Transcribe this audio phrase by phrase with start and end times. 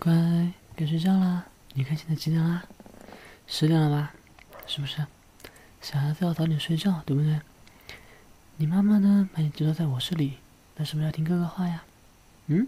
[0.00, 0.10] 乖，
[0.74, 1.44] 该睡觉啦。
[1.74, 2.62] 你看现在几点啦？
[3.46, 4.14] 十点了吧？
[4.66, 5.06] 是不是？
[5.82, 7.38] 小孩子要早点睡觉，对不对？
[8.56, 9.28] 你妈妈呢？
[9.34, 10.38] 把你寄托在我这里，
[10.76, 11.82] 那是不是要听哥哥话呀？
[12.46, 12.66] 嗯？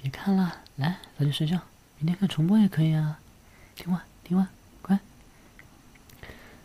[0.00, 1.60] 别看了，来，早点睡觉。
[1.98, 3.20] 明天看重播也可以啊。
[3.76, 4.48] 听话，听话，
[4.80, 4.98] 乖，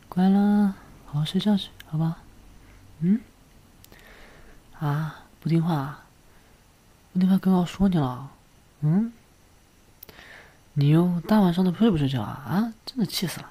[0.07, 0.75] 乖了，
[1.07, 2.15] 好好睡觉去，好不好？
[3.01, 3.19] 嗯？
[4.79, 6.05] 啊，不听话？
[7.11, 8.31] 不听话，哥哥要说你了。
[8.83, 9.11] 嗯？
[10.73, 12.43] 你又大晚上的睡不睡觉啊？
[12.45, 13.49] 啊，真的气死了！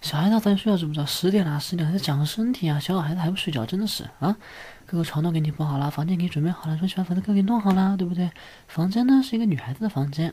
[0.00, 1.04] 小孩子早点睡觉知不知道？
[1.06, 2.78] 十点了，十点还在长身体啊！
[2.78, 4.36] 小孩子还不睡觉，真的是啊！
[4.86, 8.30] 哥哥床都给你铺好了，房间给你准备好了，说喜欢房子哥给你弄好了，对不对？
[8.68, 10.32] 房间呢是一个女孩子的房间，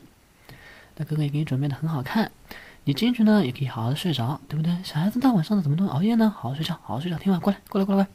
[0.96, 2.30] 那哥哥也给你准备的很好看。
[2.84, 4.72] 你进去呢也可以好好的睡着，对不对？
[4.84, 6.32] 小孩子大晚上的怎么能熬夜呢？
[6.34, 8.08] 好好睡觉，好好睡觉，听话，过来，过来，过来，过来！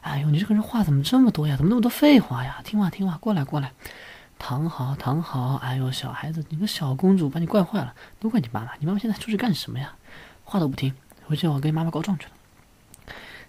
[0.00, 1.54] 哎呦，你这个人话怎么这么多呀？
[1.56, 2.62] 怎么那么多废话呀？
[2.64, 3.72] 听话，听话，过来，过来。
[4.48, 5.56] 躺好，躺好！
[5.56, 8.76] 哎呦，小孩子，你个小公主，把你惯坏了，都怪你妈妈！
[8.78, 9.96] 你妈妈现在出去干什么呀？
[10.44, 10.94] 话都不听，
[11.26, 12.32] 回去我跟你妈妈告状去了。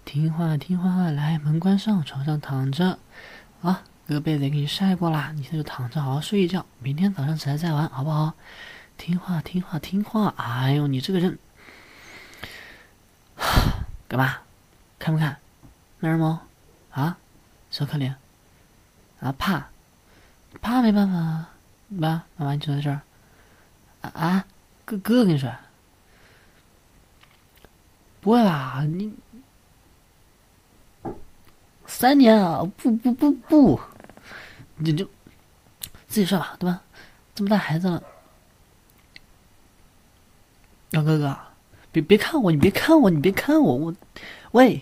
[0.05, 2.97] 听话，听话，来，门关上，床上躺着。
[3.61, 8.33] 啊，哥哥被子也给你晒过啦，你现在就躺着好好睡一觉，明天早上起来再玩，好不好？
[8.97, 10.33] 听话，听话，听话！
[10.35, 11.37] 哎呦，你这个人，
[14.07, 14.37] 干嘛？
[14.97, 15.37] 看不看？
[15.99, 16.41] 没人吗？
[16.89, 17.19] 啊？
[17.69, 18.15] 小可怜？
[19.19, 19.31] 啊？
[19.37, 19.67] 怕？
[20.61, 21.53] 怕没办法啊，
[21.87, 23.01] 妈，妈妈你就在这儿。
[24.01, 24.45] 啊啊，
[24.85, 25.51] 哥哥跟你说，
[28.21, 28.83] 不会吧？
[28.85, 29.13] 你
[31.85, 32.63] 三年啊？
[32.77, 33.79] 不不不不，
[34.75, 35.05] 你就
[36.07, 36.81] 自己睡吧，对吧？
[37.33, 38.03] 这么大孩子了，
[40.91, 41.37] 杨哥哥，
[41.91, 43.95] 别别看我，你别看我，你别看我，我
[44.51, 44.81] 喂，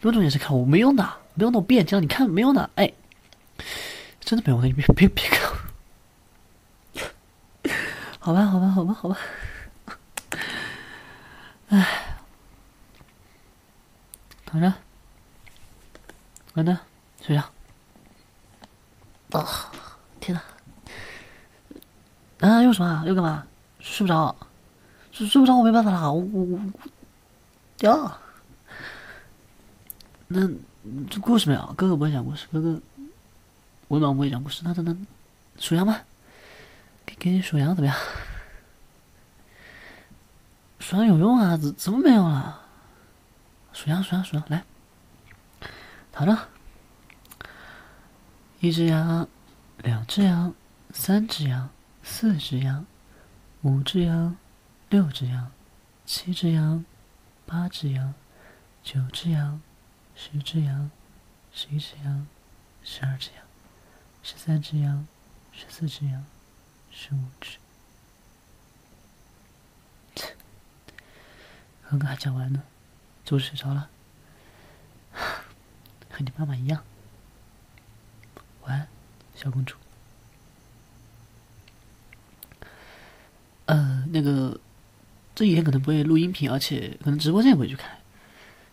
[0.00, 2.92] 有种也是看我，没用的，没用的，我闭眼睛，你看没用的，哎。
[4.28, 5.50] 真的没有，你别别别看
[6.92, 7.00] 我，
[8.20, 9.16] 好吧，好吧，好吧，好吧，
[11.70, 12.18] 哎，
[14.44, 14.70] 躺着，
[16.52, 16.78] 关灯，
[17.22, 17.42] 睡觉。
[19.30, 19.72] 啊，
[20.20, 20.38] 天
[22.38, 22.46] 哪！
[22.46, 23.04] 啊，又什么？
[23.06, 23.46] 又干嘛？
[23.80, 24.36] 睡不着，
[25.10, 26.60] 睡睡不着，我没办法了，我我我，
[27.78, 28.18] 呀，
[30.26, 30.46] 那
[31.08, 31.62] 这故事没有？
[31.78, 32.78] 哥哥不会讲故事，哥哥。
[33.88, 34.96] 我老不会讲故事，那那那
[35.58, 36.04] 数羊吧，
[37.06, 37.96] 给给你数羊怎么样？
[40.78, 41.56] 数羊有用啊？
[41.56, 42.60] 怎怎么没有了？
[43.72, 44.62] 数羊数羊数羊，来，
[46.12, 46.36] 躺着，
[48.60, 49.26] 一只羊，
[49.78, 50.52] 两只羊，
[50.90, 51.70] 三只羊，
[52.02, 52.84] 四只羊，
[53.62, 54.36] 五只羊，
[54.90, 55.50] 六只羊，
[56.04, 56.84] 七只羊，
[57.46, 58.12] 八只羊，
[58.82, 59.62] 九只羊，
[60.14, 60.90] 十只羊，
[61.52, 62.26] 十一只羊，
[62.82, 63.47] 十二只羊。
[64.30, 65.06] 十三只羊，
[65.52, 66.22] 十四只羊，
[66.90, 67.56] 十五只。
[71.88, 72.62] 刚刚还讲完呢，
[73.24, 73.88] 就睡着了，
[76.10, 76.84] 和你妈妈一样。
[78.64, 78.86] 晚安，
[79.34, 79.74] 小公主。
[83.64, 84.60] 呃，那个
[85.34, 87.98] 这几天可能不会录音频，而且可能直播间也不会去开，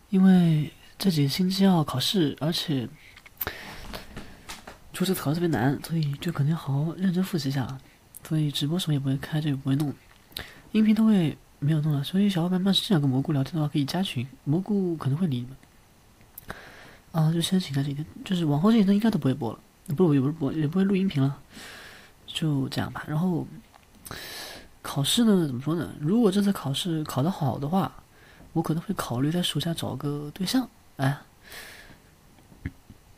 [0.10, 2.90] 因为这几个星期要考试，而且。
[4.96, 7.78] 初次考特别难，所以就可能要好好认真复习一下。
[8.24, 9.94] 所以直播什么也不会开，这也不会弄，
[10.72, 12.02] 音频都会没有弄了。
[12.02, 15.58] 所以小伙伴们是想跟蘑菇聊天的话，可以加群，蘑菇可能会理你们。
[17.12, 19.60] 啊，就先请他几天，就是往后这几天应该都不会播了，
[19.98, 21.38] 不，也不是播，也不会录音频了，
[22.26, 23.04] 就这样吧。
[23.06, 23.46] 然后
[24.82, 25.94] 考试呢，怎么说呢？
[26.00, 27.92] 如果这次考试考得好的话，
[28.54, 31.20] 我可能会考虑在暑假找个对象，哎。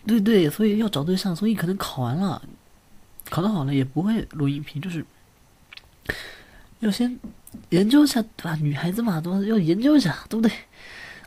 [0.08, 2.42] 对对，所以要找对象，所以可能考完了，
[3.30, 5.06] 考得好了也不会录音频，就是
[6.80, 7.20] 要先
[7.70, 8.56] 研究一下，对吧？
[8.56, 10.52] 女孩子嘛，都要研究一下，对不对？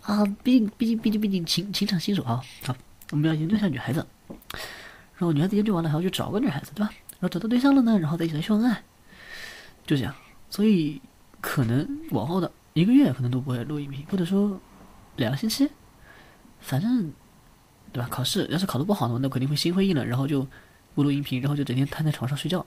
[0.00, 2.74] 啊，毕竟毕竟毕竟毕竟情情场新手啊，好，
[3.10, 6.90] 我们要研究一下女孩子，然后女孩子研究完了，还要去找个女孩子，对吧？
[7.18, 8.82] 然后找到对象了呢，然后再一起来秀恩爱，
[9.86, 10.14] 就这样。
[10.48, 11.02] 所以
[11.42, 14.58] 可能往后的一个月可能都不会录音频，或者说
[15.16, 15.70] 两个星期，
[16.60, 17.12] 反正。
[17.92, 18.08] 对吧？
[18.10, 20.46] 考试要是考得不好的话，那肯定会心灰意冷，然后就
[20.94, 22.64] 不录音频，然后就整天瘫在床上睡觉。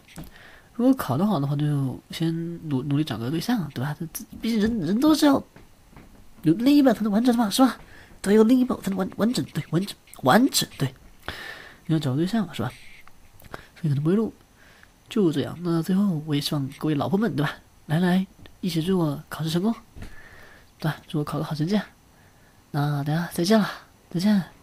[0.73, 2.33] 如果考得好的话，就先
[2.69, 3.95] 努努力找个对象，对吧？
[3.99, 4.05] 这
[4.41, 5.43] 毕竟人人都是要
[6.41, 7.77] 有另一半才能完整的嘛，是吧？
[8.21, 10.93] 得有另一半才能完完整，对，完整完整，对。
[11.85, 12.71] 你要找个对象是吧？
[13.75, 14.33] 所以可能不会录，
[15.09, 15.57] 就这样。
[15.61, 17.55] 那最后我也希望各位老婆们，对吧？
[17.87, 18.25] 来来，
[18.61, 19.73] 一起祝我考试成功，
[20.79, 20.97] 对吧？
[21.07, 21.79] 祝我考个好成绩。
[22.71, 23.69] 那大家再见了，
[24.09, 24.62] 再见。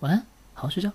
[0.00, 0.92] 晚安，好好睡觉。